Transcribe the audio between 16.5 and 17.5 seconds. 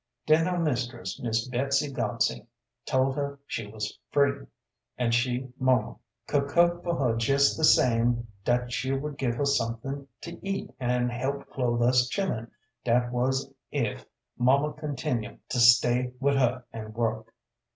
an' work.